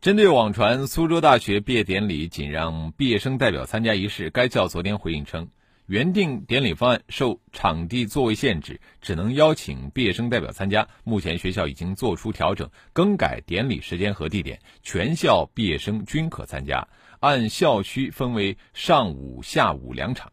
[0.00, 5.46] 针对网传苏州大学毕业典礼仅让毕业生代表参加仪式，该校昨天回应称。
[5.84, 10.88] 原定典礼方案受场地座位限制，只能邀请毕业生代表参加。
[11.04, 16.88] 目前学校已经做出调整，更改典礼时间和地点，全校毕业生均可参加。
[17.18, 20.32] 按校区分为上午、下午两场。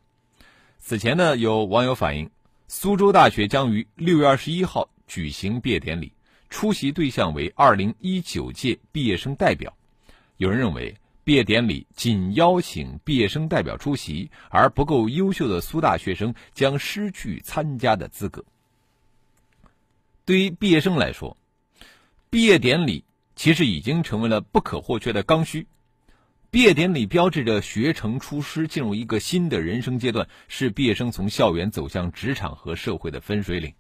[0.78, 2.30] 此前呢，有网友反映，
[2.70, 6.14] 苏州大学将于六月二十一号举行毕业典礼，
[6.50, 9.76] 出席对象为二零一九届毕业生代表。
[10.38, 10.96] 有人认为。
[11.28, 18.46] 毕业典礼仅邀请毕业生代表出席，而不够优秀的苏大学生将失去参加的资格。
[20.24, 21.36] 对于毕业生来说，
[22.30, 23.04] 毕业典礼
[23.36, 25.68] 其实已经成为了不可或缺的刚需。
[26.50, 33.74] 毕业典礼标志着学成出师，进入一个新的人生阶段，是毕业生从校园走向职场和社会的分水岭。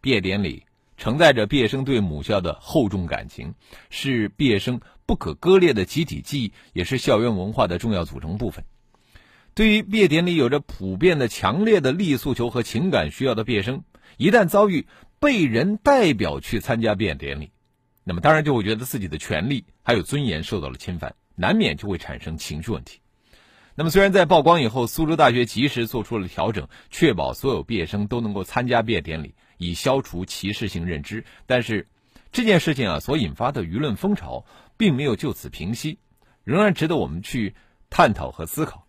[0.00, 0.62] 毕业典礼。
[0.96, 3.54] 承载着毕业生对母校的厚重感情，
[3.90, 8.64] 是毕业生不可割裂的集体记忆，也是校园文化的重要组成部分。
[9.54, 13.84] 对于毕业典礼有着普遍的强烈的利益诉求和情感需要的毕业生，
[14.16, 14.86] 一旦遭遇
[15.20, 17.50] 被人代表去参加毕业典礼，
[18.02, 23.00] 那么当然就会觉得自己的权利还有尊严受到了侵犯，难免就会产生情绪问题。
[23.76, 29.34] 那么，虽然在曝光以后，苏州大学及时做出了调整，确保所有毕业生都能够参加毕业典礼。
[29.58, 31.86] 以消除歧视性认知，但是
[32.32, 34.44] 这件事情啊所引发的舆论风潮
[34.76, 35.98] 并没有就此平息，
[36.42, 37.54] 仍然值得我们去
[37.90, 38.86] 探讨和思考。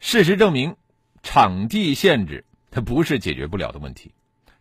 [0.00, 0.76] 事实证明，
[1.22, 4.12] 场地限制它不是解决不了的问题，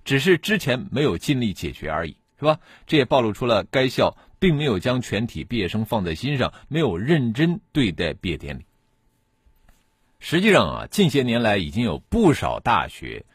[0.05, 2.59] 只是之前没有尽力解决而已，是吧？
[2.85, 8.65] 这也暴露出了该校并没有将全体毕业生放在心上，没有认真对待毕业典礼。
[10.19, 13.25] 实际上啊，近些年来已经有不少大学。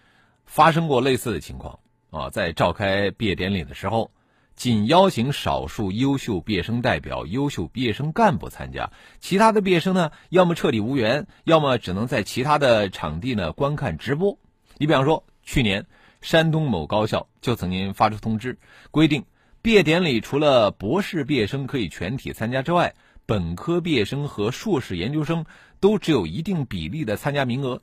[0.53, 1.79] 发生过类似的情况
[2.11, 4.11] 啊，在召开毕业典礼的时候，
[4.55, 14.37] 仅邀请少数优秀毕业生代表、优秀毕业生干部参加，其他的毕业生呢，要么彻底无缘，要么只能在其他的场地呢观看直播。
[14.77, 15.87] 你比方说，去年
[16.21, 18.59] 山东某高校就曾经发出通知，
[18.91, 19.25] 规定
[19.63, 25.47] 毕业典礼除了博士毕业生可以全体参加之外，本科毕业生和硕士研究生
[25.81, 27.81] 都只有一定比例的参加名额。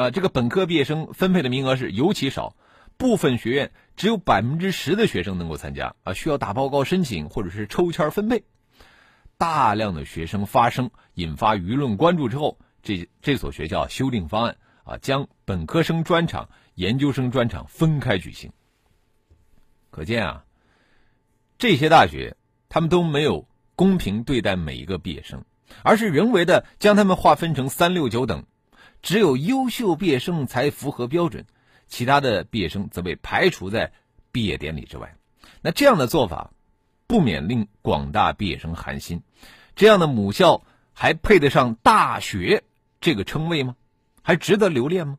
[0.00, 2.56] 啊，这个本科毕业生分配的名额是尤其少，
[2.96, 8.44] 部分学院只有百分之十的学生能够参加啊，需要打报告申请或者是抽签分配。
[9.36, 18.52] 大量的学生发声，引发舆论关注之后，这这所学校修订方案啊，将本科生专场、研究生专场分开举行。
[19.90, 20.44] 可见啊，
[21.56, 22.36] 这些大学
[22.68, 25.44] 他们都没有公平对待每一个毕业生，
[25.82, 28.44] 而是人为的将他们划分成三六九等。
[29.02, 31.46] 只有优秀毕业生才符合标准，
[31.86, 33.92] 其他的毕业生则被排除在
[34.32, 35.16] 毕业典礼之外。
[35.62, 36.52] 那这样的做法，
[37.06, 39.22] 不免令广大毕业生寒心。
[39.74, 42.64] 这样的母校还配得上大学
[43.00, 43.76] 这个称谓吗？
[44.22, 45.18] 还值得留恋吗？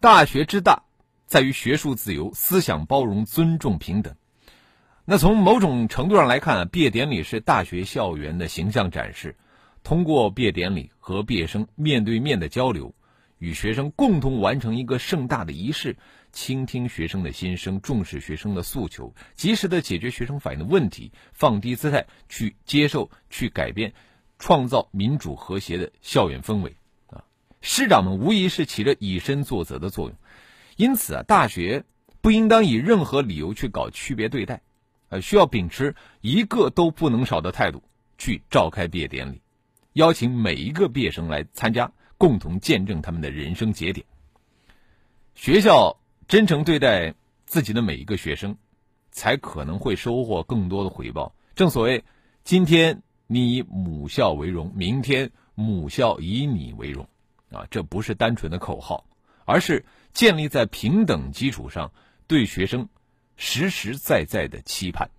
[0.00, 0.82] 大学之大，
[1.26, 4.16] 在于学术自由、思想包容、尊重平等。
[5.04, 9.36] 那从某种程度上来看，毕业典礼是大学校园的形象展示。
[9.82, 12.94] 通过毕业典礼和毕业生面对面的交流，
[13.38, 15.96] 与学生共同完成一个盛大的仪式，
[16.30, 23.94] 倾听学生的心声，重视学生的诉求，及时的解决学生反映的问题，放低姿态去接受、去改变，
[24.38, 26.76] 创造民主和谐的校园氛围。
[27.08, 27.24] 啊，
[27.60, 30.16] 师长们无疑是起着以身作则的作用。
[30.76, 31.84] 因此啊，大学
[32.20, 34.60] 不应当以任何理由去搞区别对待，
[35.08, 37.82] 呃，需要秉持一个都不能少的态度
[38.18, 39.40] 去召开毕业典礼。
[39.94, 44.06] 邀请每一个毕业生来参加，共同见证他们的人生节点。
[45.34, 45.98] 学校
[46.28, 47.14] 真诚对待
[47.46, 48.56] 自己的每一个学生，
[49.10, 51.34] 才可能会收获更多的回报。
[51.54, 52.04] 正所谓，
[52.44, 57.08] 今天你以母校为荣，明天母校以你为荣。
[57.50, 59.04] 啊，这不是单纯的口号，
[59.44, 61.90] 而是建立在平等基础上，
[62.28, 62.88] 对学生
[63.36, 65.10] 实实在在的期盼。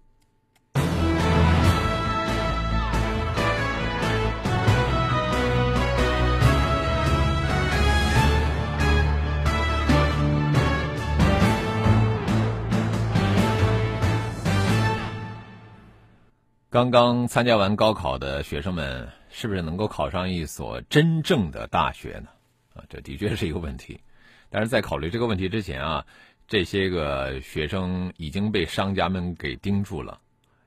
[16.72, 22.30] 刚刚参加完高考的学生们，是不是能够考上一所真正的大学呢？
[22.74, 24.00] 啊，这的确是一个问题。
[24.50, 26.06] 但是在考虑这个问题之前啊，
[26.48, 30.22] 这些个学生已经被商家们给盯住了，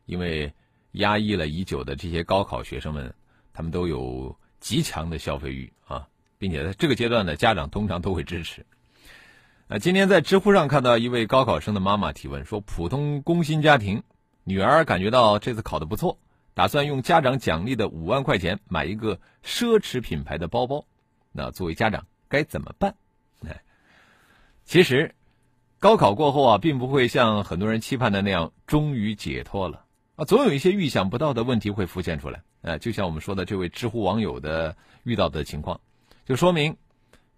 [0.05, 0.53] 因为
[0.93, 3.15] 压抑了已久的这些高考学生们，
[3.55, 6.07] 他们都有极强的消费欲啊，
[6.37, 8.67] 并且在这个阶段呢，家长通常都会支持。
[9.69, 14.03] 呃，今天在知乎上看到一位高考生的妈妈提问说：“普通工薪家庭，
[14.45, 16.19] 女儿感觉到这次考得不错，
[16.55, 20.85] 打算用家长奖励的五万块钱买一个奢侈品牌的包包，
[21.33, 22.95] 那作为家长该怎么办？”，
[24.65, 25.15] 其实，
[25.79, 29.85] 高考过后啊，并不会像很多人期盼的那样终于解脱了
[30.17, 32.43] 啊，总有一些预想不到的问题会浮现出来。
[32.63, 35.81] 呃，就像我们说的这位知乎网友的遇到的情况，
[36.25, 36.77] 就说明。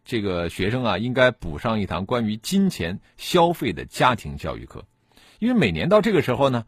[0.08, 4.84] 这个学生啊，应该补上一堂关于金钱消费的家庭教育课，
[5.40, 6.64] 因为每年到这个时候呢，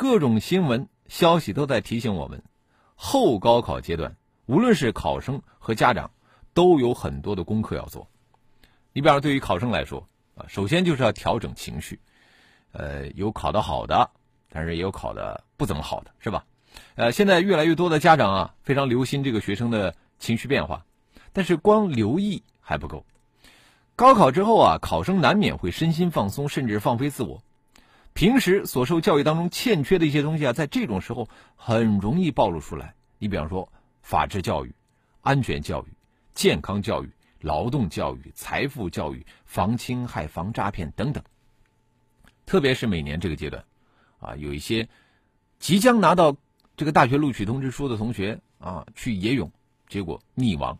[0.00, 2.44] 各种新闻消息都在提醒我们，
[2.94, 4.14] 后高考阶段，
[4.46, 6.12] 无论是考生和家长，
[6.54, 8.08] 都有很多的功课要做。
[8.92, 11.98] 你比方说，对于考生来说啊，首先就是要调整情绪，
[12.70, 14.08] 呃，有考得好的，
[14.48, 16.44] 但是也有考得不怎么好的，是吧？
[16.94, 20.86] 呃，现在越来越多的家长啊，非常留心这个学生的情绪变化，
[21.32, 22.44] 但是光留意。
[22.60, 23.04] 还不够。
[23.96, 27.42] 高考之后啊，考生难免会身心放松，甚至放飞自我。
[28.18, 32.96] 平时所受教育当中欠缺的一些东西啊，在这种时候很容易暴露出来。
[33.20, 33.72] 你比方说，
[34.02, 34.74] 法治教育、
[35.20, 35.86] 安全教育、
[36.34, 41.22] 健康教育、劳动教育、财富教育、防侵害、防诈骗等等。
[42.44, 43.64] 特别是每年这个阶段，
[44.18, 44.88] 啊，有一些
[45.60, 46.36] 即将拿到
[46.76, 49.52] 这个大学录取通知书的同学啊，去野泳，
[49.88, 50.76] 结果溺亡。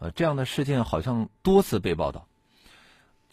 [0.00, 2.26] 呃，这样的事件好像多次被报道。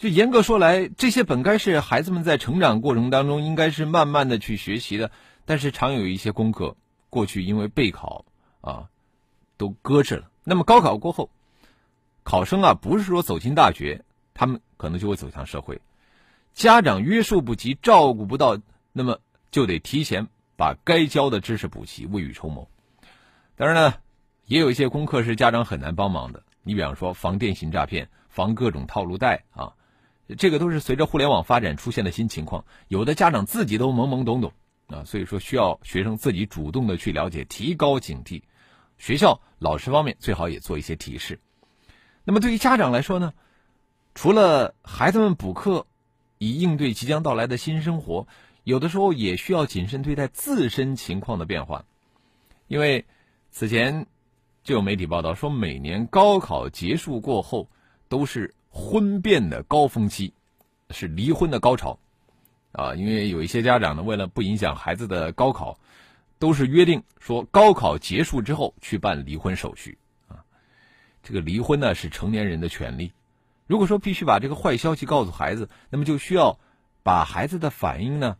[0.01, 5.11] 就严格说来，这些本该是孩子们在成长过程当中应该是慢慢的去学习的，
[5.45, 6.75] 但是常有一些功课
[7.11, 8.25] 过去因为备考
[8.61, 8.89] 啊
[9.57, 10.31] 都搁置了。
[10.43, 11.29] 那么高考过后，
[12.23, 14.03] 考生啊不是说走进大学，
[14.33, 15.79] 他们可能就会走向社会。
[16.55, 18.57] 家长约束不及，照顾不到，
[18.93, 19.19] 那么
[19.51, 22.67] 就得提前把该教的知识补齐，未雨绸缪。
[23.55, 23.93] 当然呢，
[24.47, 26.41] 也有一些功课是家长很难帮忙的。
[26.63, 29.73] 你比方说防电信诈骗、防各种套路贷啊，
[30.37, 34.51] 这个都是随着互联网发展出现的新情况，有的家长自己都懵懵懂懂
[34.87, 38.41] 啊，所以说需要学生自己主动的去了解，提高警惕。
[38.97, 41.39] 学校老师方面最好也做一些提示。
[42.23, 43.33] 那么对于家长来说呢，
[44.13, 45.87] 除了孩子们补课
[46.37, 48.27] 以应对即将到来的新生活，
[48.63, 51.85] 有的时候也需要谨慎对待自身情况的变化，
[52.67, 53.05] 因为
[53.49, 54.07] 此前。
[54.63, 57.67] 就有媒体报道说，每年高考结束过后，
[58.09, 60.33] 都是婚变的高峰期，
[60.89, 61.99] 是离婚的高潮，
[62.71, 65.77] 啊，因为有一些家长呢，为了不影响孩子的高考，
[66.39, 69.97] 都是约定说高考结束之后去办离婚手续，
[70.27, 70.43] 啊，
[71.21, 73.11] 这个离婚呢是成年人的权利，
[73.67, 76.59] 如果说必须把这个坏消息告诉孩子，那么就需要
[77.03, 78.37] 把孩子的反应呢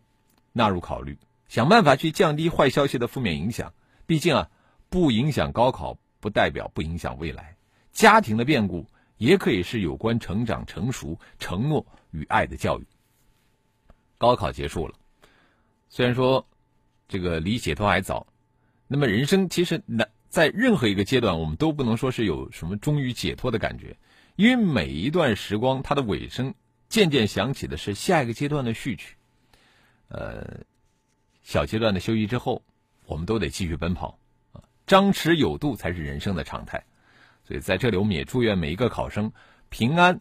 [0.52, 1.18] 纳入考虑，
[1.48, 3.74] 想办法去降低坏消息的负面影响，
[4.06, 4.50] 毕竟啊，
[4.90, 5.98] 不影响高考。
[6.22, 7.56] 不代表不影响未来，
[7.94, 8.86] 家庭的变故
[9.22, 12.88] 也可以是有关成长、成熟、承诺与爱的教育。
[14.18, 14.96] 高考结束了，
[15.90, 16.48] 虽然说
[17.08, 18.26] 这个离解脱还早，
[18.88, 23.96] 那么人生其实难在任何一个阶段，我们都不能说是有什么终于解脱的感觉，
[24.38, 26.56] 因为每一段时光它的尾声，
[26.90, 29.18] 渐渐响起的是下一个阶段的序曲。
[30.08, 30.62] 呃，
[31.44, 32.64] 小阶段的休息之后，
[33.06, 34.18] 我们都得继续奔跑。
[34.54, 36.84] 啊张弛有度才是人生的常态，
[37.44, 39.32] 所以在这里我们也祝愿每一个考生
[39.70, 40.20] 平安、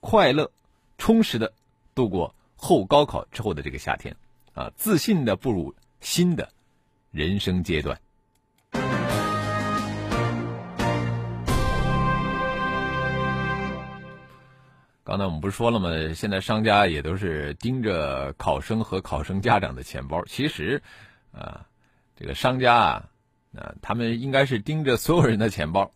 [0.00, 0.50] 快乐、
[0.98, 1.52] 充实的
[1.94, 4.14] 度过后高考之后的这个夏天，
[4.54, 6.48] 啊，自信的步入新的
[7.10, 7.98] 人生阶段。
[15.02, 15.88] 刚才我们不是说了吗？
[16.14, 20.24] 现在商家也都是盯着考生和考生家长的钱包。
[20.26, 20.80] 其实，
[21.32, 21.66] 啊，
[22.16, 23.06] 这个商家啊。
[23.52, 25.90] 啊，他们应该是盯着所有人的钱包。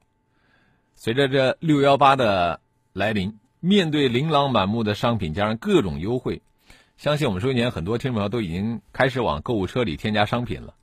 [0.94, 2.60] 随着这六幺八的
[2.92, 6.42] 来临，面对琳琅满目的商品加上各种优惠，
[6.96, 10.74] 相信我们收音前很多听众朋友都已经开始往购物车里添加商品了。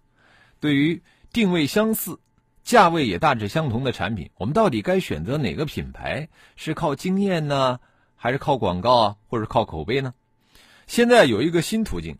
[0.59, 1.01] 对于
[1.31, 2.19] 定位相似、
[2.63, 6.29] 价位也大致相同的产品，我们到底该选择哪个品牌？
[6.55, 7.79] 是靠经验呢，
[8.15, 10.13] 还是靠广告啊，或者靠口碑呢？
[10.85, 12.17] 现在有一个新途径，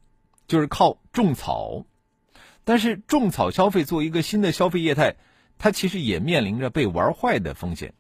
[0.48, 1.86] 就是靠种草。
[2.64, 5.16] 但是种草消费作为一个新的消费业态，
[5.64, 7.94] 它其实也面临着被玩坏的风险。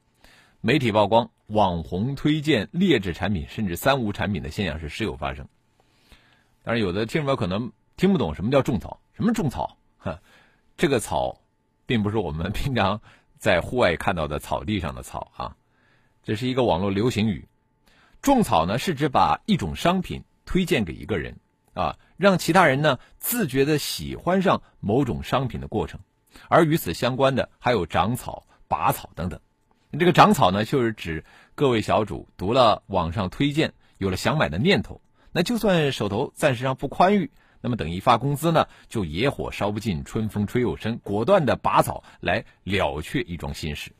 [0.62, 5.48] 媒体曝光、网红推荐劣质产品，甚至三无产品的现象是时有发生。
[6.63, 9.77] 当然，有的听众朋友可能听不懂什么叫种草，什么种草？
[10.00, 10.20] 哈，
[10.75, 11.39] 这个草，
[11.86, 13.00] 并不是我们 平常
[13.38, 15.56] 在户外看到的草地上的草啊，
[16.24, 17.48] 这是一个网络流行语。
[18.24, 21.38] 种草呢，是指把一种商品推荐给一个人
[21.75, 26.00] 啊，让其他人呢自觉的喜欢上某种商品的过程。
[26.50, 29.40] 而与此相关的还有长草、拔草等等。
[30.00, 37.32] 这个长草呢，就是指各位小主读了网上推荐，有了想买的念头，那就算手头暂时上不宽裕。
[37.64, 43.92] 那么等一发工资呢，就野火烧不尽，春风吹又生，果断的拔草来了却一桩心事。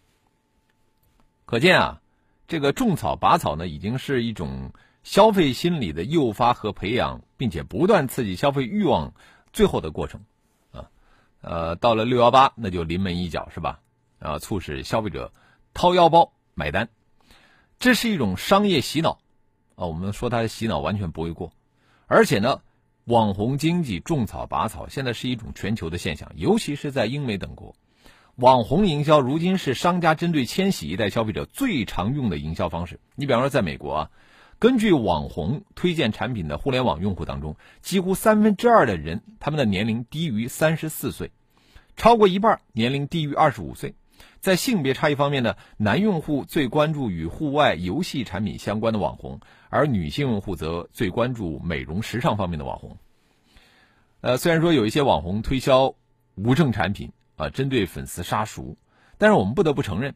[1.46, 2.02] 可见啊，
[2.48, 4.72] 这个种草拔草呢，已经是一种
[5.04, 9.14] 消费心理的诱发和培养，并且不断刺激消费欲望
[9.54, 10.22] 最后的过程。
[11.41, 13.79] 呃，到了六幺八，那就临门一脚是吧？
[14.19, 15.33] 啊，促使消费者
[15.74, 16.89] 掏腰包买单，
[17.79, 19.19] 这是一种商业洗脑
[19.75, 19.86] 啊。
[19.86, 21.51] 我们说它洗脑完全不为过，
[22.07, 22.62] 而且呢。
[23.05, 27.75] 网红经济种草拔草，现在是一种全球的现象，尤其是在英美等国，
[28.36, 33.00] 网红营销如今是商家针对千禧一代消费者最常用的营销方式。
[33.15, 34.12] 你比方说，在美国啊，
[34.62, 41.32] 根据网红推荐产品的互联网用户当中，几乎三分之二的人他们的年龄低于三十四岁，
[41.96, 43.96] 超过一半年龄低于二十五岁。
[44.39, 49.39] 在性别差异方面呢，男用户最关注与户外游戏产品相关的网红，
[49.70, 52.98] 而女性用户则最关注美容时尚方面的网红。
[54.20, 55.96] 呃，虽然说有一些网红推销
[56.36, 58.77] 无证产品啊，针对粉丝杀熟，
[59.18, 60.13] 但是我们不得不承认，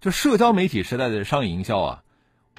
[0.00, 2.02] 就社交媒体时代的商业营销啊，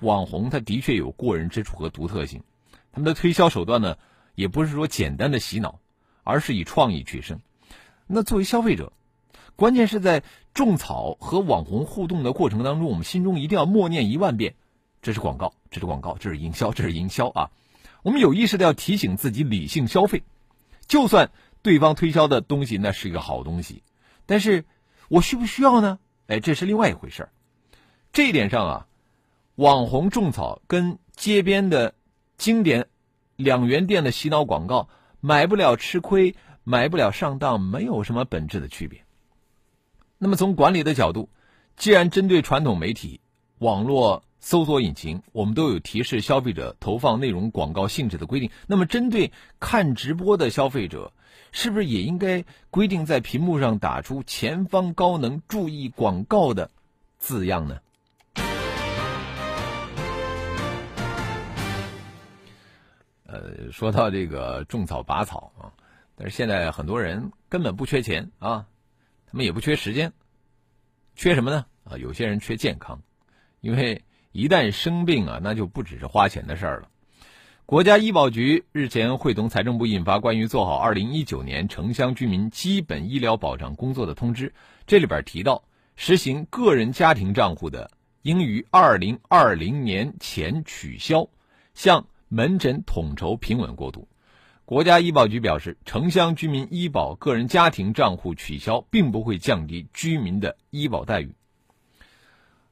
[0.01, 2.43] 网红他的确有过人之处和独特性。
[2.91, 3.97] 他们的推销手段呢，
[4.35, 5.79] 也不是说简单的洗脑，
[6.23, 7.39] 而是以创意取胜。
[8.07, 8.93] 那作为消费者，
[9.55, 10.23] 关键是在
[10.53, 14.55] 种草和网红互动的过程当中，我们心中一定要默念一万遍：
[15.01, 17.51] 这是广告，这是广告，这是营销，这是营销啊！
[18.03, 20.23] 我们有意识的要提醒自己理性消费，
[20.87, 23.83] 就算对方推销的东西那是一个好东西，
[24.25, 24.65] 但是
[25.09, 25.99] 我需不需要呢？
[26.27, 27.29] 哎，这是另外一回事儿。
[28.13, 28.87] 这一点上啊，
[29.55, 31.93] 网红种草跟街边的
[32.37, 32.87] 经典
[33.37, 34.89] 两元店的洗脑广告，
[35.21, 36.35] 买不了吃亏，
[36.65, 39.05] 买不了上当，没有什么本质的区别。
[40.17, 41.29] 那么从管理的角度，
[41.77, 43.21] 既然针对传统媒体、
[43.59, 49.31] 网络搜索引擎，我们都有提示消费者投放内容广告性质的规定，那么针对
[49.61, 51.13] 看直播的消费者，
[51.53, 56.71] 是不是也应该规定在屏幕上打出“前方高能，注意广告”的
[57.19, 57.77] 字样呢？
[63.43, 65.73] 呃，说到这个种草拔草啊，
[66.15, 68.65] 但是现在很多人根本不缺钱啊。
[69.27, 70.13] 他们也不缺时间，
[71.15, 71.65] 缺什么呢？
[71.83, 73.01] 啊，有些人缺健康，
[73.59, 76.89] 因为一旦生病啊，那就不只是花钱的事儿了。
[77.65, 84.53] 国家医保局日前会同财政部印发关于做好二零一九年城乡居民基本医疗保障工作的通知，
[84.85, 85.63] 这里边提到，
[85.95, 87.89] 实行个人家庭账户的，
[88.21, 91.27] 应于二零二零年前取消，
[91.73, 94.09] 向门诊统筹平稳过渡。
[94.65, 101.33] 国家医保局表示，城乡居民医保个人家庭账户取消，并不会降低居民的医保待遇。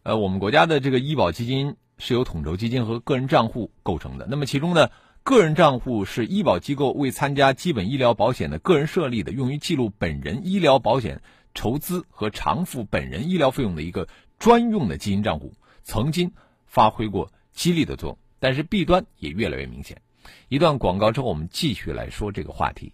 [0.01, 4.27] 呃，我们国家的这个医保基金是由统筹基金和个人账户构成的。
[4.29, 4.89] 那么其中呢，
[5.23, 11.21] 个人账户是医保机构为参加基本医疗保险的个人设立的，用于记录本人医疗保险
[11.53, 15.53] 筹资和偿付本人医疗费用的一个专用的基金账户，
[15.83, 16.33] 曾经
[16.65, 20.01] 发挥过激励的作用，但是弊端也越来越明显。
[20.49, 22.91] 一段广告之后，我们继续来说这个话题。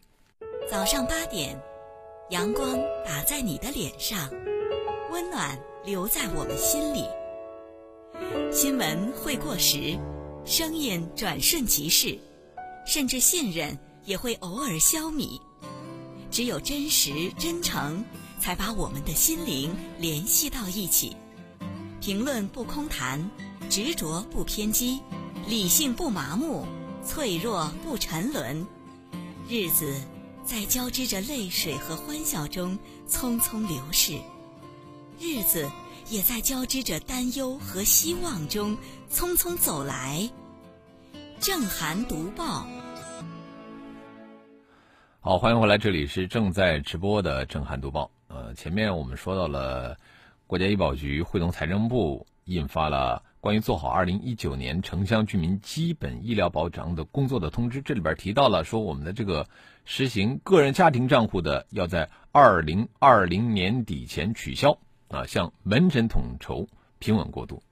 [0.69, 1.59] 早上八点，
[2.29, 4.29] 阳光打在你的脸上，
[5.11, 7.03] 温暖留在我们心里。
[8.51, 9.97] 新闻会过时，
[10.45, 12.15] 声音转瞬即逝，
[12.85, 13.75] 甚至信任
[14.05, 15.41] 也会偶尔消弭。
[16.29, 18.05] 只有真实真诚，
[18.39, 21.17] 才把我们的心灵联系到一起。
[21.99, 23.27] 评论不空谈，
[23.67, 25.01] 执着不偏激，
[25.49, 26.65] 理性不麻木。
[27.01, 28.67] 脆弱不沉沦，
[29.47, 29.99] 日子
[30.43, 32.77] 在交织着泪水和欢笑中
[33.07, 34.19] 匆匆流逝，
[35.17, 35.67] 日子
[36.09, 38.77] 也在交织着担忧和希望中
[39.09, 40.29] 匆匆走来。
[41.39, 42.67] 正涵读报，
[45.21, 48.11] 好，欢迎回来，这里是正在直播的正涵读报。
[48.27, 49.97] 呃，前面我们说到了
[50.45, 53.23] 国家医保局会同财政部印发了。
[53.41, 59.47] 关于做好二零一九年城乡居民基本医疗保障的工作的通知，这里边提到了说，我们的这个
[59.85, 64.77] 实行个人家庭账户的，要在二零二零年底前取消
[65.07, 66.67] 啊，向门诊统筹
[66.99, 67.63] 平稳过渡。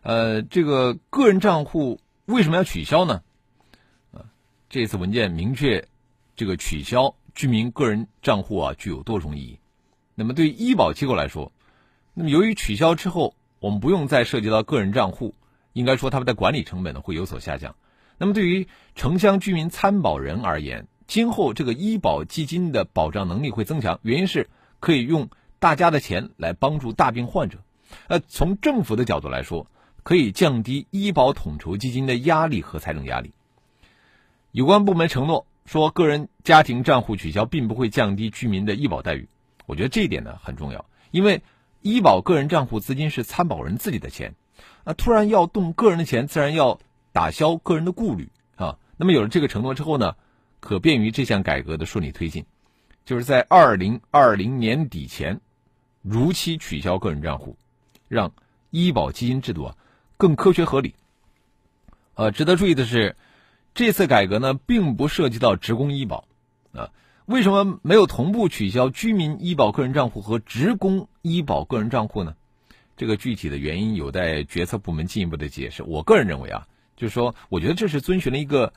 [0.00, 3.22] 呃，这个个人账户为什么要取消呢？
[4.12, 4.24] 啊，
[4.70, 5.88] 这次文件明确，
[6.36, 9.58] 这个取消居民个人账户啊具有多重意义。
[10.14, 11.52] 那么对医保机构来说，
[12.14, 15.34] 那么由于取消之后，我们不用再涉及到个人账户，
[15.72, 17.74] 应该说他们的管理成本呢会有所下降。
[18.18, 24.48] 那么对于城乡居民参保人而言，今后这个医保基金的保障能力会增强，原因是
[24.80, 27.58] 可以用大家的钱来帮助大病患者。
[28.08, 29.66] 呃，从政府的角度来说，
[30.02, 33.32] 可以降低医保统筹基金的压力和财政压力。
[34.50, 39.28] 有关部门承诺说，个人家庭账户取消并不会降低居民的医保待遇。
[39.66, 41.42] 我觉得这一点呢很重要，因为
[41.86, 44.34] 医保个人账户资金是参保人自己的钱，
[44.84, 46.80] 那突然要动个人的钱，自然要
[47.12, 48.78] 打消个人的顾虑啊。
[48.96, 50.16] 那么有了这个承诺之后呢，
[50.60, 52.44] 可便于这项改革的顺利推进，
[53.04, 55.40] 就是在二零二零年底前
[56.02, 57.56] 如期取消个人账户，
[58.08, 58.32] 让
[58.70, 59.76] 医保基金制度啊
[60.16, 60.94] 更科学合理。
[62.14, 63.16] 呃，值得注意的是。
[63.78, 66.24] 这次改革呢，并不涉及到职工医保，
[66.72, 66.88] 啊，
[67.26, 72.34] 为什么没有同步取消居民医保个人账户和职工医保个人账户呢？
[72.96, 75.82] 这个具体的原因有待决策部门进一步的解释。
[75.82, 76.66] 我个人认为啊，
[76.96, 78.72] 就是说，我觉得这是遵循了一个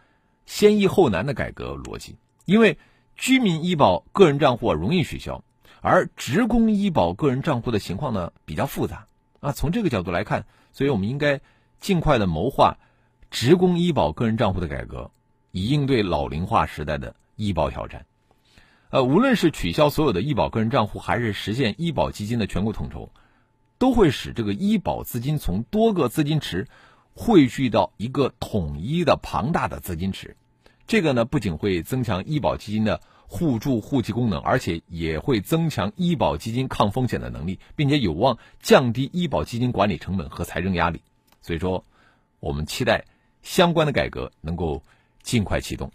[0.45, 2.77] 先易后难的改革逻辑，因为
[3.15, 5.43] 居民医保个人账户容易取消，
[5.81, 9.07] 而职工医保个人账户的情况呢比较复杂
[9.39, 9.51] 啊。
[9.51, 11.39] 从这个角度来看，所以我们应该
[11.79, 12.77] 尽快的谋划。
[13.31, 15.11] 职工医保个人账户的改革，
[15.51, 18.05] 以应对老龄化时代的医保挑战。
[18.89, 23.11] 呃，无论是取消所有的医保个人账户，还是实现医保基金的全国统筹，
[23.77, 26.67] 都会使这个医保资金从多个资金池
[27.13, 30.35] 汇聚到一个统一的庞大的资金池。
[30.87, 41.01] 这个呢，不仅会增强医保基金的互助互济功能，而且也会增强医保基金抗风险的能力，并且有望降低医保基金管理成本和财政压力。
[41.41, 41.85] 所以说，
[42.39, 43.05] 我们期待。
[43.41, 44.83] 相关的改革能够
[45.23, 45.93] 尽快启动。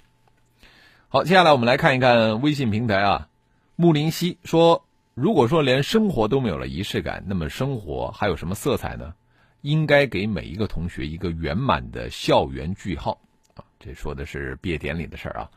[1.14, 3.28] 好，接下来我们来看一看微信平台啊。
[3.76, 9.14] 木林溪说：“如果说连生活都没有了仪式感，那么生活还有什么色彩呢？
[9.60, 13.20] 应该给每一个同学一个圆满的校园句号
[13.54, 15.50] 啊。”这说的是毕业典礼的事儿啊。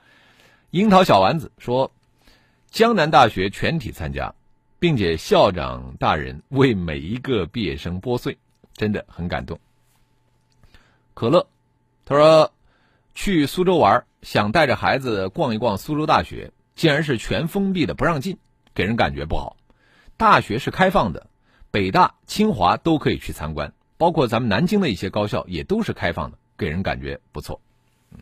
[0.70, 1.92] 樱桃小丸子说
[2.70, 4.36] ：“江南大学全体参加，
[4.78, 8.38] 并且校长大人为每一个毕业生拨穗，
[8.76, 9.60] 真的很感动。”
[11.16, 11.48] 可乐。
[12.06, 12.54] 他说
[13.16, 18.38] ：“去苏州玩，想带着孩子逛一逛苏州大学，竟然是全封闭的，不让进，
[18.74, 19.58] 给人感觉不好。
[20.18, 21.30] 大学是开放的，
[21.72, 27.62] 北大、清华都可以去参观，包括咱们南京的一些高校也都是开放的，给人感觉不错。
[28.12, 28.20] 嗯，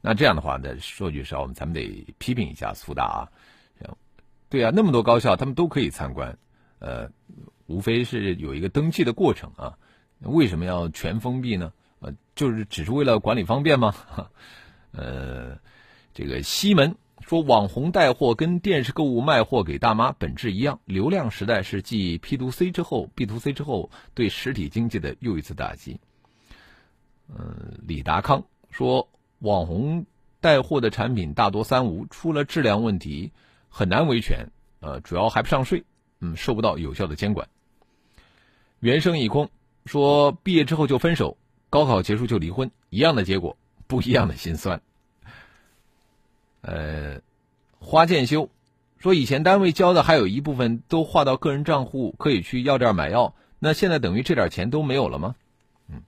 [0.00, 3.28] 那这样的话呢，说句实话，我们咱们得批评一下苏大啊。
[4.48, 6.38] 对啊，那么多高校他们都可以参观，
[6.78, 7.10] 呃，
[7.66, 9.76] 无非是有一个登记的过程啊，
[10.20, 13.94] 为什么要全封闭呢？”呃，就是只是为了管理方便吗？
[14.96, 15.58] 呃，
[16.14, 26.00] 这个西门说网红带货跟电视购物卖货给大妈本质一样，流量时代是继 P to C 之后，B to C 之后对实体经济的又一次打击。
[27.28, 29.06] 嗯，李达康说
[29.40, 30.06] 网红
[30.40, 33.30] 带货的产品大多三无，出了质量问题
[33.68, 34.48] 很难维权，
[34.80, 35.84] 呃，主要还不上税，
[36.20, 37.46] 嗯，受不到有效的监管。
[38.80, 39.50] 原声已空
[39.84, 41.36] 说毕业之后就分手。
[41.68, 44.80] 高考结束就离婚，一样的结果，不一样的心酸。
[46.62, 47.20] 呃，
[47.78, 48.50] 花建修
[48.98, 53.34] 说，以前单位交的还有一部分都划到个人账户，可以去药店买药。
[53.58, 55.36] 那现在等于这点钱都没有了吗？
[55.88, 56.02] 嗯，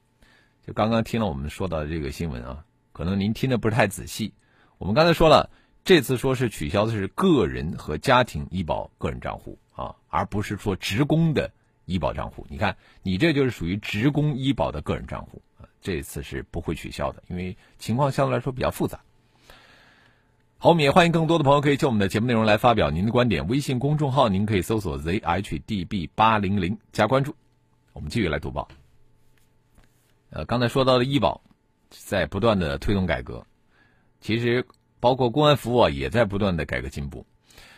[0.66, 4.32] 就刚刚听了我们说到的这个新闻啊，可能您听的不是太仔细。
[4.78, 5.50] 我们刚才说了，
[5.84, 11.52] 这次说是取消的是个人和家庭医保个人账户啊，而不是说职工的
[11.84, 12.46] 医保账户。
[12.48, 15.40] 你看，你这就是属于职工医保的个人账户。
[15.80, 19.00] 这次是不会取消的，因为情况相对来说比较复杂。
[20.58, 23.46] 好，我们也欢迎更多的朋友可以就我们的节目内容来发表您的观点。
[23.46, 27.36] 微信公众号您可以搜索 zhdb 八零零加关注。
[27.92, 28.68] 我们继续来读报。
[30.30, 31.42] 呃，刚才说到的医保
[31.90, 33.46] 在不断的推动改革，
[34.20, 34.66] 其实
[34.98, 37.24] 包括公安服务啊也在不断的改革进步。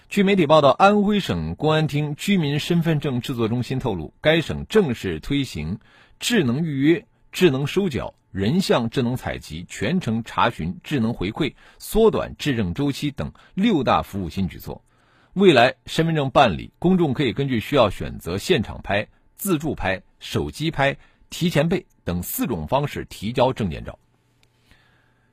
[0.08, 5.78] 据媒体报道，安徽省公安厅居民身份证制作中心透露，该省正式推行
[6.18, 7.06] 智能预约。
[7.32, 14.84] 智能收缴、人像智能采集、全程查询、智能回馈、缩短质证周期等六大服务新举措。
[15.32, 20.96] 未来身份证办理，公众可以根据需要选择现场拍、自助拍、手机拍、
[21.30, 23.98] 提前备等四种方式提交证件照。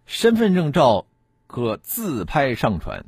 [0.06, 1.08] 身份证照
[1.48, 3.06] 可自拍上传，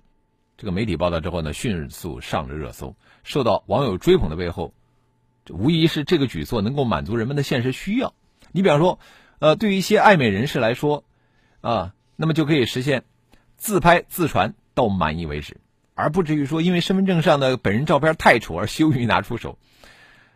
[0.57, 4.73] 这个媒体报道之后呢，迅速上了热搜，受到网友追捧的背后，
[5.49, 8.15] 无疑是这个举措能够满足人们的现实需要。
[8.51, 8.99] 你比方说，
[9.39, 11.03] 呃，对于一些爱美人士来说，
[11.61, 13.03] 啊，那么就可以实现
[13.57, 15.57] 自拍自传到满意为止，
[15.93, 19.57] 而不至于说因为身份证上的本人照片太丑而羞于拿出手。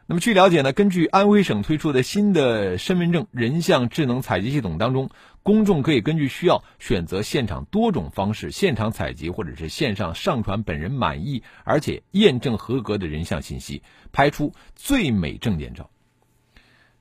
[0.06, 5.10] 那么据了解呢，根据安徽省推出的新的身份证人像智能采集系统当中，
[5.43, 15.89] 公众可以根据需要选择现场多种方式现场采集，或者是线上上传本人满意而且验证合格的人像信息，拍出最美证件照。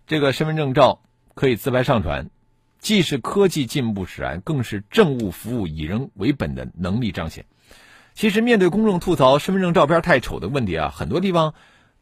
[0.06, 1.02] 这个身份证照
[1.34, 2.30] 可以自拍上传，
[2.78, 7.44] 既是科技进步使然，更是政务服务以人为本的能力彰显。
[8.14, 11.54] 其实，面对公众吐槽身份证照片太丑的问题啊，很多地方。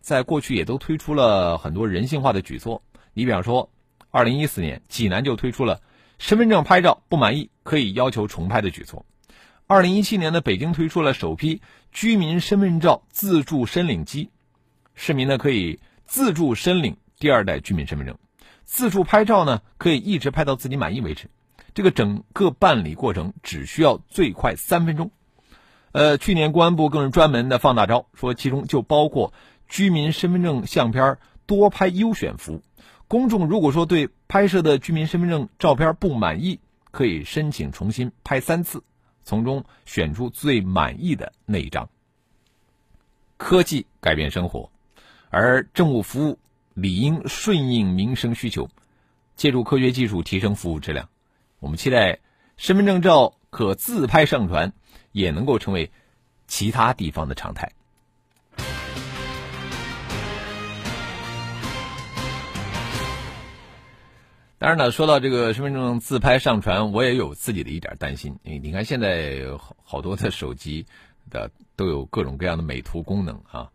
[0.03, 2.83] 在过去也都推出了很多人性化的举措。
[3.13, 3.71] 你比方说，
[4.11, 5.83] 二零一四年济南就推出了
[6.19, 9.05] 身份证拍照不满意可以要求重拍的举措。
[9.67, 11.61] 二零一七年的北京推出了首批
[11.93, 14.31] 居民身份照自助申领机，
[14.95, 18.19] 市民呢可以自助申领第二代居民身份证，
[18.65, 21.31] 自助拍照呢可以一直拍到自己满意为止。
[21.75, 25.13] 这个整个办理过程只需要最快三分钟。
[25.93, 29.33] 呃，去年公安部更是专门的放大招，说其中就包括。
[29.73, 32.63] 居民身份证相片多拍优选服务，
[33.07, 36.59] 公众如果说对拍摄的居民身份证照片不满意，
[36.91, 38.83] 可以申请重新拍三次，
[39.23, 41.89] 从中选出最满意的那一张。
[43.37, 44.73] 科技改变生活，
[45.29, 46.41] 而政务服务
[46.81, 48.71] 理应顺应民生需求，
[49.37, 51.11] 借助科学技术提升服务质量。
[51.59, 52.21] 我们期待
[52.57, 54.73] 身份证照可自拍上传，
[55.13, 55.91] 也能够成为
[56.47, 57.71] 其他地方的常态。
[64.57, 68.39] 当然了，说到这个身份证自拍上传，我也有自己的一点担心。
[68.43, 70.87] 你看，现在好好多的手机
[71.29, 73.71] 的都有各种各样的美图功能啊。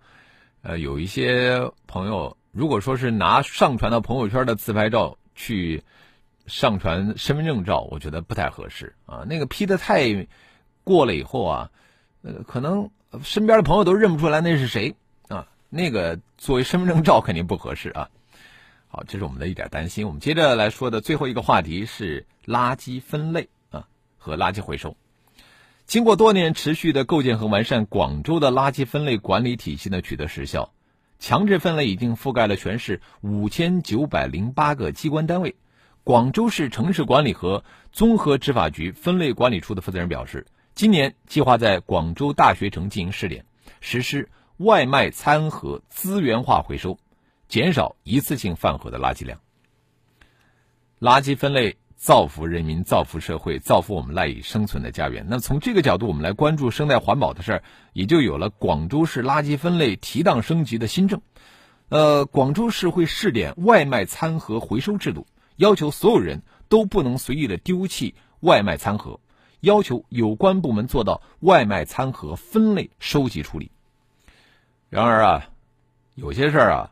[0.64, 5.84] 呃，有一些朋友如果说是拿上传到朋友圈的自拍照去
[6.48, 9.26] 上传身份证照，我觉得不太合适啊。
[9.28, 10.26] 那个 P 的太
[10.86, 11.70] 过了以后啊，
[12.22, 12.92] 呃，可能
[13.22, 14.96] 身边的朋友都认不出来那是谁
[15.28, 15.50] 啊。
[15.70, 18.08] 那个作为身份证照肯定不合适啊。
[18.88, 20.08] 好，这是我们的一点担心。
[20.08, 23.86] 我们接着来说的最后一个话题是垃圾分类啊
[24.18, 24.96] 和垃圾回收。
[25.86, 30.72] 经过多年持续的构建和完善，广州的垃圾分类管理体系呢取得实效，
[31.20, 35.56] 强制分类已经覆盖了全市五千九百零八个机关单位。
[36.04, 43.44] 广州市城市管理和综合执法局分类管理处的负责人表示，今年计划在广州大学城进行试点，
[43.82, 46.98] 实施外卖餐盒资源化回收。
[47.48, 49.40] 减少一次性饭盒的垃圾量。
[51.00, 55.26] 垃圾分类造福人民，造福社会，造福我们赖以生存的家园。
[55.30, 61.22] 那从这个角度，我们来关注生态环保的事儿，也就有了广州市垃圾分类提档升级的新政。
[61.90, 69.20] 呃，广州市会试点外卖餐盒回收制度，要求所有人都不能随意的丢弃外卖餐盒，
[69.62, 73.72] 要求有关部门做到外卖餐盒分类收集处理。
[74.90, 75.50] 然而啊，
[76.14, 76.92] 有些事儿啊。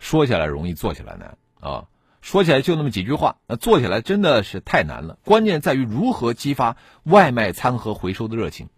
[0.00, 1.86] 说起来容易，做起来难啊！
[2.24, 5.18] 说起来就那么几句话，那做起来真的是太难了。
[5.26, 8.70] 关键在于如何激发外卖餐盒回收的热情。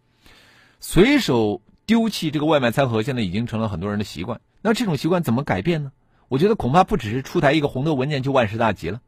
[0.81, 4.41] 随手丢弃这个外卖餐盒，现在已经成了很多人的习惯。
[4.63, 5.93] 那这种习惯怎么改变呢？
[6.27, 9.01] 我觉得恐怕不只是出台一个红头文件就万事大吉了，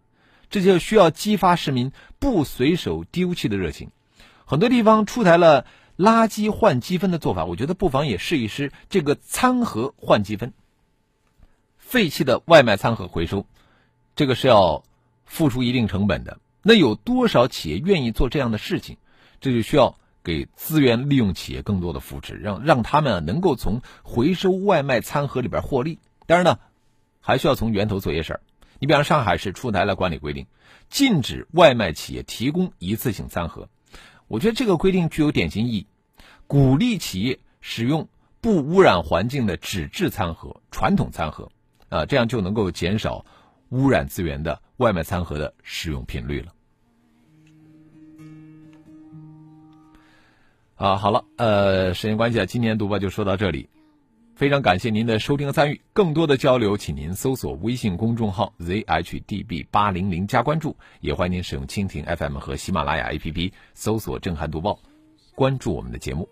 [0.50, 3.90] 这就需要激发市民不随手丢弃的热情。
[4.44, 10.52] 很多地方出台了垃圾换积分的做法，我觉得不妨也试一试这个餐盒换积分。
[11.76, 13.44] 废弃的外卖餐盒回收，
[14.18, 14.82] 这个是要
[15.26, 16.40] 付出一定成本的。
[16.62, 18.96] 那有多少企业愿意做这样的事情？
[19.40, 26.00] 这就需要给资源利用企业更多的扶持，让让他们能够从回收外卖餐盒里边获利。
[26.26, 26.58] 当然呢，
[27.20, 28.40] 还需要从源头做些事儿。
[28.80, 30.48] 你比方上海市出台了管理规定，
[30.90, 33.68] 禁止外卖企业提供一次性餐盒。
[34.26, 35.86] 我觉得这个规定具有典型意义，
[36.48, 38.08] 鼓励企业使用
[38.40, 41.52] 不污染环境的纸质餐盒、传统餐盒。
[41.88, 43.24] 啊，这样就能够减少
[43.70, 46.54] 污染资源的外卖餐盒的使用频率了。
[50.76, 53.68] 啊，好了，呃，时间关系啊，今年读报就说到这里，
[54.36, 55.80] 非常感谢您的收听和参与。
[55.92, 64.78] 更多的交流，请您搜索微信公众号 zhdb 八零零加关注，也欢迎您使用蜻蜓 FM 和喜马拉雅 APP 搜索“震撼读报”，
[65.34, 66.28] 关注我们的节目。